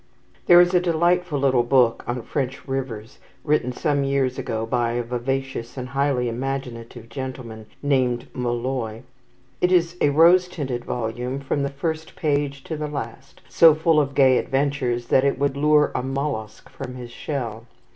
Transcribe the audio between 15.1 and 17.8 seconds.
it would lure a mollusc from his shell.